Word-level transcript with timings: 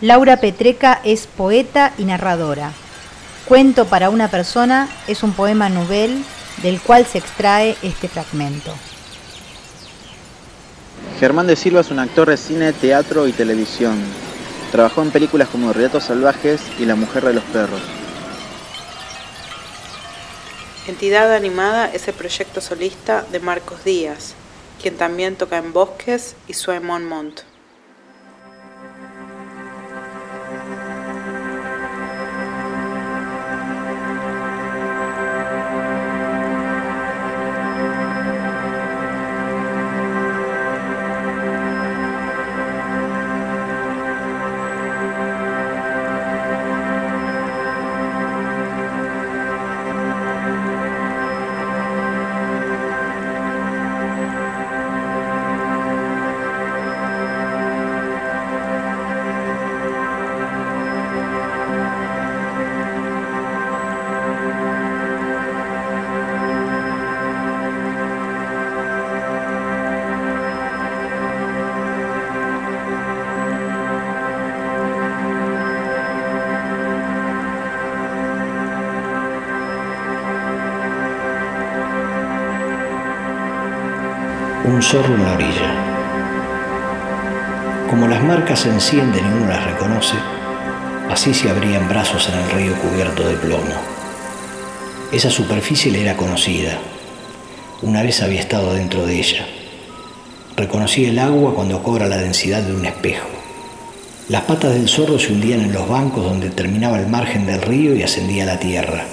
Laura 0.00 0.38
Petreca 0.38 1.00
es 1.04 1.26
poeta 1.26 1.92
y 1.98 2.04
narradora. 2.04 2.72
Cuento 3.46 3.86
para 3.86 4.10
una 4.10 4.28
persona 4.28 4.88
es 5.06 5.22
un 5.22 5.32
poema 5.32 5.68
novel 5.68 6.24
del 6.62 6.80
cual 6.80 7.06
se 7.06 7.18
extrae 7.18 7.76
este 7.82 8.08
fragmento. 8.08 8.74
Germán 11.20 11.46
de 11.46 11.56
Silva 11.56 11.80
es 11.80 11.90
un 11.90 12.00
actor 12.00 12.28
de 12.28 12.36
cine, 12.36 12.72
teatro 12.72 13.28
y 13.28 13.32
televisión. 13.32 13.98
Trabajó 14.72 15.02
en 15.02 15.12
películas 15.12 15.48
como 15.48 15.72
Relatos 15.72 16.04
Salvajes 16.04 16.60
y 16.80 16.86
La 16.86 16.96
Mujer 16.96 17.24
de 17.24 17.34
los 17.34 17.44
Perros. 17.44 17.80
Entidad 20.88 21.32
Animada 21.32 21.86
es 21.92 22.08
el 22.08 22.14
proyecto 22.14 22.60
solista 22.60 23.24
de 23.30 23.40
Marcos 23.40 23.84
Díaz, 23.84 24.34
quien 24.82 24.96
también 24.96 25.36
toca 25.36 25.56
en 25.56 25.72
Bosques 25.72 26.34
y 26.48 26.54
Suemon 26.54 27.06
Mont. 27.06 27.40
Un 84.64 84.80
zorro 84.82 85.14
en 85.14 85.22
la 85.22 85.32
orilla. 85.34 85.74
Como 87.90 88.08
las 88.08 88.22
marcas 88.24 88.60
se 88.60 88.70
encienden 88.70 89.22
y 89.22 89.28
uno 89.28 89.46
las 89.46 89.62
reconoce, 89.62 90.16
así 91.10 91.34
se 91.34 91.50
abrían 91.50 91.86
brazos 91.86 92.30
en 92.30 92.38
el 92.38 92.50
río 92.50 92.74
cubierto 92.80 93.28
de 93.28 93.34
plomo. 93.34 93.74
Esa 95.12 95.28
superficie 95.28 95.92
le 95.92 96.00
era 96.00 96.16
conocida. 96.16 96.78
Una 97.82 98.02
vez 98.02 98.22
había 98.22 98.40
estado 98.40 98.72
dentro 98.72 99.04
de 99.04 99.18
ella. 99.18 99.46
Reconocí 100.56 101.04
el 101.04 101.18
agua 101.18 101.54
cuando 101.54 101.82
cobra 101.82 102.06
la 102.06 102.16
densidad 102.16 102.62
de 102.62 102.74
un 102.74 102.86
espejo. 102.86 103.28
Las 104.30 104.44
patas 104.44 104.72
del 104.72 104.88
zorro 104.88 105.18
se 105.18 105.34
hundían 105.34 105.60
en 105.60 105.74
los 105.74 105.86
bancos 105.86 106.24
donde 106.24 106.48
terminaba 106.48 106.98
el 106.98 107.06
margen 107.06 107.44
del 107.44 107.60
río 107.60 107.94
y 107.94 108.02
ascendía 108.02 108.46
la 108.46 108.58
tierra. 108.58 109.04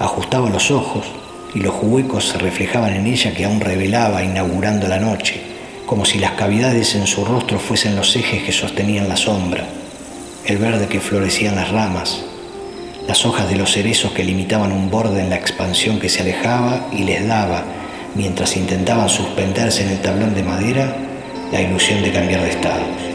Ajustaba 0.00 0.50
los 0.50 0.72
ojos, 0.72 1.06
y 1.54 1.60
los 1.60 1.74
huecos 1.82 2.28
se 2.28 2.38
reflejaban 2.38 2.94
en 2.94 3.06
ella 3.06 3.34
que 3.34 3.44
aún 3.44 3.60
revelaba 3.60 4.22
inaugurando 4.22 4.88
la 4.88 4.98
noche, 4.98 5.40
como 5.86 6.04
si 6.04 6.18
las 6.18 6.32
cavidades 6.32 6.94
en 6.94 7.06
su 7.06 7.24
rostro 7.24 7.58
fuesen 7.58 7.96
los 7.96 8.14
ejes 8.14 8.42
que 8.42 8.52
sostenían 8.52 9.08
la 9.08 9.16
sombra, 9.16 9.64
el 10.46 10.58
verde 10.58 10.86
que 10.86 11.00
florecían 11.00 11.56
las 11.56 11.70
ramas, 11.70 12.24
las 13.08 13.26
hojas 13.26 13.48
de 13.48 13.56
los 13.56 13.72
cerezos 13.72 14.12
que 14.12 14.24
limitaban 14.24 14.72
un 14.72 14.90
borde 14.90 15.20
en 15.20 15.30
la 15.30 15.36
expansión 15.36 15.98
que 15.98 16.08
se 16.08 16.20
alejaba 16.20 16.86
y 16.92 17.02
les 17.02 17.26
daba, 17.26 17.64
mientras 18.14 18.56
intentaban 18.56 19.08
suspenderse 19.08 19.82
en 19.82 19.90
el 19.90 20.00
tablón 20.00 20.34
de 20.34 20.42
madera, 20.42 20.96
la 21.50 21.60
ilusión 21.60 22.02
de 22.02 22.12
cambiar 22.12 22.42
de 22.42 22.50
estado. 22.50 23.09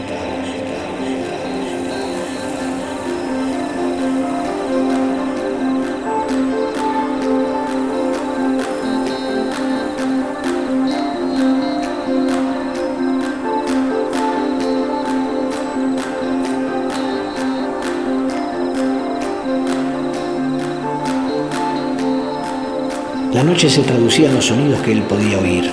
Noche 23.46 23.70
se 23.70 23.82
traducía 23.82 24.28
en 24.28 24.34
los 24.34 24.46
sonidos 24.46 24.80
que 24.80 24.90
él 24.90 25.02
podía 25.02 25.38
oír, 25.38 25.70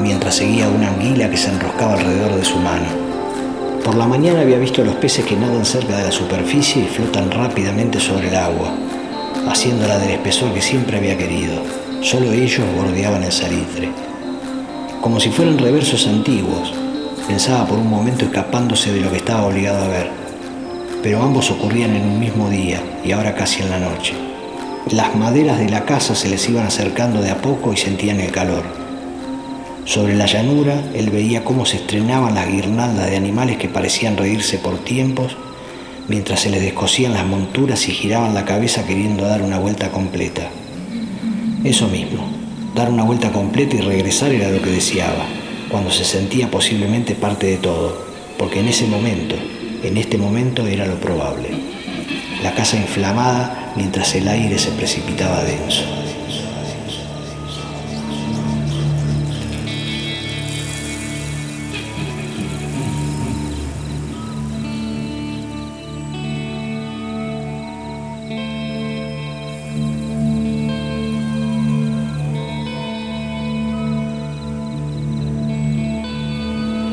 mientras 0.00 0.34
seguía 0.34 0.68
una 0.68 0.88
anguila 0.88 1.30
que 1.30 1.36
se 1.36 1.48
enroscaba 1.48 1.94
alrededor 1.94 2.34
de 2.34 2.44
su 2.44 2.56
mano. 2.58 2.86
Por 3.84 3.94
la 3.94 4.06
mañana 4.06 4.40
había 4.40 4.58
visto 4.58 4.84
los 4.84 4.96
peces 4.96 5.24
que 5.24 5.36
nadan 5.36 5.64
cerca 5.64 5.96
de 5.96 6.02
la 6.02 6.10
superficie 6.10 6.82
y 6.82 6.88
flotan 6.88 7.30
rápidamente 7.30 8.00
sobre 8.00 8.28
el 8.28 8.34
agua, 8.34 8.74
haciéndola 9.48 9.96
del 9.98 10.10
espesor 10.10 10.52
que 10.52 10.60
siempre 10.60 10.98
había 10.98 11.16
querido. 11.16 11.62
Solo 12.02 12.32
ellos 12.32 12.66
bordeaban 12.76 13.22
el 13.22 13.32
salitre. 13.32 13.90
Como 15.00 15.20
si 15.20 15.30
fueran 15.30 15.58
reversos 15.58 16.08
antiguos, 16.08 16.74
pensaba 17.28 17.64
por 17.64 17.78
un 17.78 17.88
momento 17.88 18.24
escapándose 18.24 18.92
de 18.92 19.02
lo 19.02 19.10
que 19.10 19.18
estaba 19.18 19.46
obligado 19.46 19.84
a 19.84 19.88
ver. 19.88 20.10
Pero 21.02 21.22
ambos 21.22 21.48
ocurrían 21.52 21.94
en 21.94 22.02
un 22.02 22.18
mismo 22.18 22.50
día 22.50 22.82
y 23.04 23.12
ahora 23.12 23.36
casi 23.36 23.62
en 23.62 23.70
la 23.70 23.78
noche. 23.78 24.27
Las 24.92 25.14
maderas 25.14 25.58
de 25.58 25.68
la 25.68 25.84
casa 25.84 26.14
se 26.14 26.30
les 26.30 26.48
iban 26.48 26.66
acercando 26.66 27.20
de 27.20 27.30
a 27.30 27.42
poco 27.42 27.74
y 27.74 27.76
sentían 27.76 28.20
el 28.20 28.30
calor. 28.30 28.64
Sobre 29.84 30.16
la 30.16 30.24
llanura 30.24 30.82
él 30.94 31.10
veía 31.10 31.44
cómo 31.44 31.66
se 31.66 31.76
estrenaban 31.76 32.34
las 32.34 32.48
guirnaldas 32.48 33.10
de 33.10 33.16
animales 33.16 33.58
que 33.58 33.68
parecían 33.68 34.16
reírse 34.16 34.56
por 34.56 34.78
tiempos, 34.78 35.36
mientras 36.08 36.40
se 36.40 36.48
les 36.48 36.62
descosían 36.62 37.12
las 37.12 37.26
monturas 37.26 37.86
y 37.86 37.92
giraban 37.92 38.32
la 38.32 38.46
cabeza 38.46 38.86
queriendo 38.86 39.26
dar 39.26 39.42
una 39.42 39.58
vuelta 39.58 39.90
completa. 39.90 40.48
Eso 41.64 41.88
mismo, 41.88 42.26
dar 42.74 42.88
una 42.90 43.04
vuelta 43.04 43.30
completa 43.30 43.76
y 43.76 43.80
regresar 43.80 44.32
era 44.32 44.48
lo 44.48 44.62
que 44.62 44.70
deseaba, 44.70 45.26
cuando 45.70 45.90
se 45.90 46.04
sentía 46.04 46.50
posiblemente 46.50 47.14
parte 47.14 47.46
de 47.46 47.58
todo, 47.58 48.06
porque 48.38 48.60
en 48.60 48.68
ese 48.68 48.86
momento, 48.86 49.34
en 49.82 49.98
este 49.98 50.16
momento 50.16 50.66
era 50.66 50.86
lo 50.86 50.94
probable. 50.94 51.77
La 52.42 52.54
casa 52.54 52.76
inflamada 52.76 53.72
mientras 53.74 54.14
el 54.14 54.28
aire 54.28 54.58
se 54.58 54.70
precipitaba 54.70 55.42
denso. 55.42 55.82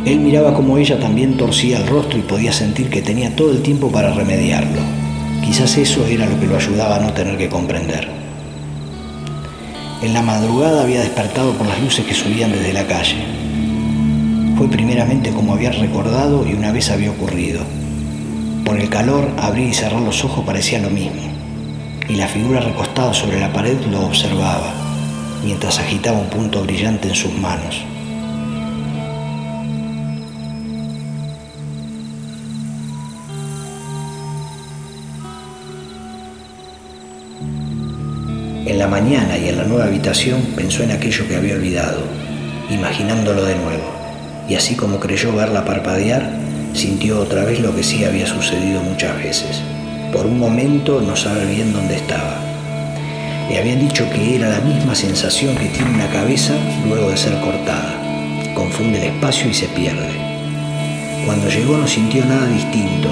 Él 0.06 0.20
miraba 0.20 0.54
como 0.54 0.78
ella 0.78 1.00
también 1.00 1.38
torcía 1.38 1.78
el 1.78 1.88
rostro 1.88 2.18
y 2.20 2.22
podía 2.22 2.52
sentir 2.52 2.90
que 2.90 3.02
tenía 3.02 3.36
todo 3.36 3.52
el 3.52 3.62
tiempo 3.62 3.92
para 3.92 4.14
remediarlo. 4.14 5.05
Quizás 5.46 5.78
eso 5.78 6.06
era 6.08 6.26
lo 6.26 6.40
que 6.40 6.48
lo 6.48 6.58
ayudaba 6.58 6.96
a 6.96 7.00
no 7.00 7.14
tener 7.14 7.38
que 7.38 7.50
comprender. 7.50 8.10
En 10.02 10.14
la 10.14 10.24
madrugada 10.24 10.82
había 10.82 11.02
despertado 11.02 11.54
por 11.54 11.68
las 11.68 11.80
luces 11.80 12.04
que 12.04 12.16
subían 12.16 12.52
desde 12.52 12.74
la 12.74 12.88
calle. 12.88 13.24
Fue 14.58 14.68
primeramente 14.68 15.30
como 15.30 15.54
había 15.54 15.72
recordado 15.72 16.48
y 16.48 16.54
una 16.54 16.72
vez 16.72 16.90
había 16.90 17.12
ocurrido. 17.12 17.62
Por 18.66 18.80
el 18.80 18.90
calor, 18.90 19.30
abrir 19.38 19.70
y 19.70 19.74
cerrar 19.74 20.02
los 20.02 20.26
ojos 20.26 20.44
parecía 20.44 20.80
lo 20.80 20.90
mismo, 20.90 21.22
y 22.10 22.16
la 22.16 22.28
figura 22.28 22.60
recostada 22.60 23.14
sobre 23.14 23.40
la 23.40 23.54
pared 23.54 23.78
lo 23.92 24.04
observaba, 24.04 24.74
mientras 25.44 25.78
agitaba 25.78 26.18
un 26.18 26.30
punto 26.30 26.64
brillante 26.64 27.08
en 27.08 27.16
sus 27.16 27.34
manos. 27.34 27.84
En 38.66 38.80
la 38.80 38.88
mañana 38.88 39.38
y 39.38 39.48
en 39.48 39.58
la 39.58 39.64
nueva 39.64 39.86
habitación 39.86 40.42
pensó 40.56 40.82
en 40.82 40.90
aquello 40.90 41.28
que 41.28 41.36
había 41.36 41.54
olvidado, 41.54 42.00
imaginándolo 42.72 43.46
de 43.46 43.54
nuevo, 43.54 43.84
y 44.50 44.56
así 44.56 44.74
como 44.76 45.00
creyó 45.00 45.36
verla 45.36 45.66
parpadear, 45.66 46.32
sintió 46.74 47.20
otra 47.20 47.44
vez 47.44 47.60
lo 47.60 47.76
que 47.76 47.84
sí 47.84 48.04
había 48.06 48.26
sucedido 48.26 48.82
muchas 48.82 49.16
veces. 49.18 49.62
Por 50.12 50.26
un 50.26 50.40
momento 50.40 51.00
no 51.00 51.16
saber 51.16 51.46
bien 51.46 51.74
dónde 51.74 51.96
estaba. 51.96 52.40
Le 53.50 53.60
habían 53.60 53.82
dicho 53.82 54.10
que 54.10 54.36
era 54.36 54.50
la 54.50 54.62
misma 54.62 54.96
sensación 54.96 55.56
que 55.58 55.68
tiene 55.68 55.92
una 55.92 56.10
cabeza 56.10 56.56
luego 56.88 57.12
de 57.12 57.18
ser 57.18 57.40
cortada. 57.42 58.02
Confunde 58.56 58.98
el 58.98 59.14
espacio 59.14 59.48
y 59.48 59.54
se 59.54 59.68
pierde. 59.68 60.10
Cuando 61.28 61.50
llegó 61.50 61.78
no 61.78 61.88
sintió 61.88 62.26
nada 62.26 62.48
distinto, 62.48 63.10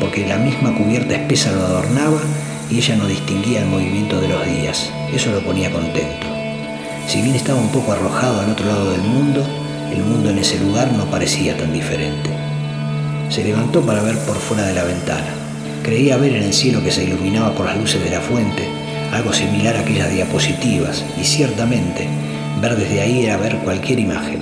porque 0.00 0.26
la 0.26 0.38
misma 0.38 0.74
cubierta 0.74 1.14
espesa 1.14 1.52
lo 1.52 1.64
adornaba 1.64 2.20
y 2.70 2.78
ella 2.78 2.96
no 2.96 3.06
distinguía 3.06 3.60
el 3.60 3.66
movimiento 3.66 4.20
de 4.20 4.28
los 4.28 4.44
días. 4.44 4.90
Eso 5.12 5.30
lo 5.32 5.40
ponía 5.40 5.70
contento. 5.70 6.26
Si 7.06 7.22
bien 7.22 7.36
estaba 7.36 7.60
un 7.60 7.68
poco 7.68 7.92
arrojado 7.92 8.40
al 8.40 8.50
otro 8.50 8.66
lado 8.66 8.90
del 8.90 9.02
mundo, 9.02 9.46
el 9.92 10.02
mundo 10.02 10.30
en 10.30 10.38
ese 10.38 10.58
lugar 10.58 10.92
no 10.92 11.04
parecía 11.06 11.56
tan 11.56 11.72
diferente. 11.72 12.30
Se 13.28 13.44
levantó 13.44 13.82
para 13.82 14.02
ver 14.02 14.16
por 14.18 14.36
fuera 14.36 14.64
de 14.64 14.74
la 14.74 14.84
ventana. 14.84 15.34
Creía 15.82 16.16
ver 16.16 16.34
en 16.34 16.42
el 16.42 16.52
cielo 16.52 16.82
que 16.82 16.90
se 16.90 17.04
iluminaba 17.04 17.54
por 17.54 17.66
las 17.66 17.76
luces 17.76 18.02
de 18.02 18.10
la 18.10 18.20
fuente, 18.20 18.68
algo 19.12 19.32
similar 19.32 19.76
a 19.76 19.80
aquellas 19.80 20.10
diapositivas, 20.10 21.04
y 21.20 21.24
ciertamente 21.24 22.08
ver 22.60 22.76
desde 22.76 23.00
ahí 23.00 23.24
era 23.24 23.36
ver 23.36 23.58
cualquier 23.58 24.00
imagen. 24.00 24.40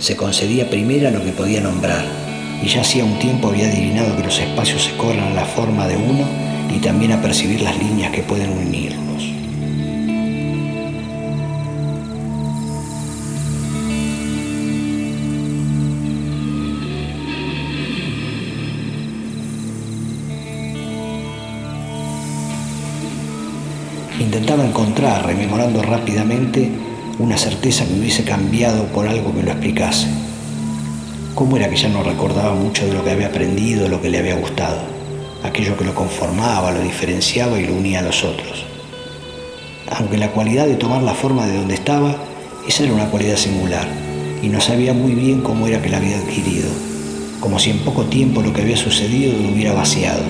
Se 0.00 0.16
concedía 0.16 0.68
primera 0.68 1.10
lo 1.12 1.22
que 1.22 1.30
podía 1.30 1.60
nombrar, 1.60 2.04
y 2.60 2.66
ya 2.66 2.80
hacía 2.80 3.04
un 3.04 3.18
tiempo 3.20 3.48
había 3.48 3.68
adivinado 3.68 4.16
que 4.16 4.24
los 4.24 4.38
espacios 4.38 4.82
se 4.82 4.96
cobran 4.96 5.28
a 5.28 5.34
la 5.34 5.44
forma 5.44 5.86
de 5.86 5.96
uno 5.96 6.53
y 6.70 6.78
también 6.78 7.12
a 7.12 7.22
percibir 7.22 7.62
las 7.62 7.78
líneas 7.78 8.12
que 8.12 8.22
pueden 8.22 8.50
unirlos. 8.50 9.04
Intentaba 24.20 24.64
encontrar, 24.64 25.26
rememorando 25.26 25.82
rápidamente, 25.82 26.70
una 27.18 27.36
certeza 27.36 27.84
que 27.86 27.94
hubiese 27.94 28.24
cambiado 28.24 28.84
por 28.86 29.08
algo 29.08 29.34
que 29.34 29.42
lo 29.42 29.50
explicase. 29.50 30.06
¿Cómo 31.34 31.56
era 31.56 31.68
que 31.68 31.76
ya 31.76 31.88
no 31.88 32.02
recordaba 32.02 32.54
mucho 32.54 32.86
de 32.86 32.94
lo 32.94 33.04
que 33.04 33.10
había 33.10 33.28
aprendido, 33.28 33.88
lo 33.88 34.00
que 34.00 34.10
le 34.10 34.18
había 34.18 34.36
gustado? 34.36 34.93
Aquello 35.44 35.76
que 35.76 35.84
lo 35.84 35.94
conformaba, 35.94 36.72
lo 36.72 36.80
diferenciaba 36.80 37.60
y 37.60 37.66
lo 37.66 37.74
unía 37.74 38.00
a 38.00 38.02
los 38.02 38.24
otros. 38.24 38.64
Aunque 39.96 40.18
la 40.18 40.32
cualidad 40.32 40.66
de 40.66 40.74
tomar 40.74 41.02
la 41.02 41.14
forma 41.14 41.46
de 41.46 41.56
donde 41.56 41.74
estaba, 41.74 42.16
esa 42.66 42.82
era 42.82 42.92
una 42.92 43.10
cualidad 43.10 43.36
singular, 43.36 43.86
y 44.42 44.48
no 44.48 44.60
sabía 44.60 44.92
muy 44.92 45.14
bien 45.14 45.42
cómo 45.42 45.68
era 45.68 45.80
que 45.80 45.90
la 45.90 45.98
había 45.98 46.18
adquirido, 46.18 46.68
como 47.38 47.60
si 47.60 47.70
en 47.70 47.78
poco 47.78 48.06
tiempo 48.06 48.42
lo 48.42 48.52
que 48.52 48.62
había 48.62 48.76
sucedido 48.76 49.38
lo 49.40 49.50
hubiera 49.50 49.72
vaciado 49.72 50.24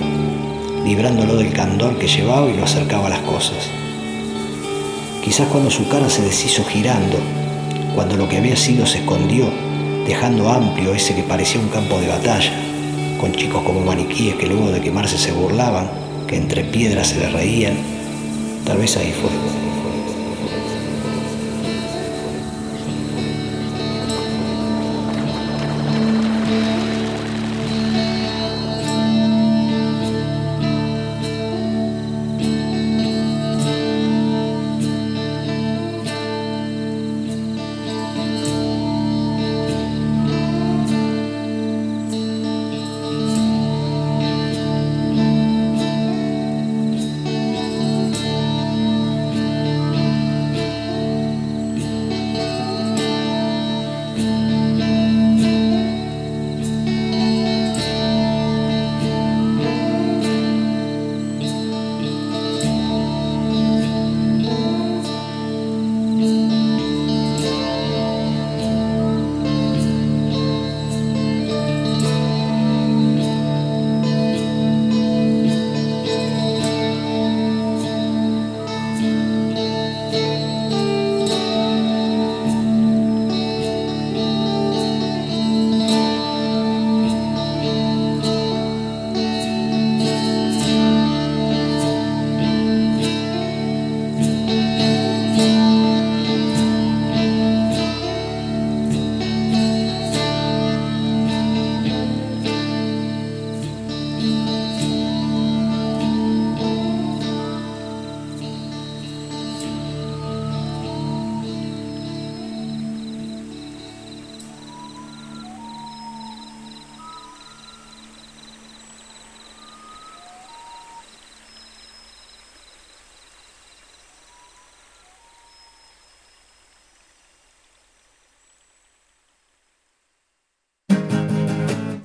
librándolo 0.84 1.37
del 1.37 1.52
candor 1.52 1.99
que 1.99 2.06
llevaba 2.06 2.50
y 2.50 2.56
lo 2.56 2.64
acercaba 2.64 3.06
a 3.06 3.10
las 3.10 3.20
cosas. 3.20 3.70
Quizás 5.25 5.49
cuando 5.49 5.70
su 5.70 5.88
cara 5.88 6.10
se 6.10 6.22
deshizo 6.22 6.64
girando, 6.64 7.19
cuando 7.94 8.17
lo 8.17 8.28
que 8.28 8.37
había 8.37 8.56
sido 8.56 8.87
se 8.87 8.99
escondió, 8.99 9.46
dejando 10.06 10.50
amplio 10.50 10.94
ese 10.94 11.14
que 11.14 11.22
parecía 11.22 11.60
un 11.60 11.69
campo 11.69 11.99
de 11.99 12.08
batalla, 12.08 12.52
con 13.20 13.32
chicos 13.32 13.62
como 13.62 13.81
maniquíes 13.81 14.37
que 14.37 14.46
luego 14.46 14.70
de 14.70 14.81
quemarse 14.81 15.19
se 15.19 15.32
burlaban, 15.32 15.88
que 16.26 16.37
entre 16.37 16.64
piedras 16.64 17.08
se 17.08 17.19
le 17.19 17.28
reían, 17.28 17.75
tal 18.64 18.78
vez 18.78 18.96
ahí 18.96 19.12
fue. 19.12 19.83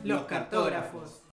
Los 0.09 0.23
cartógrafos. 0.23 1.21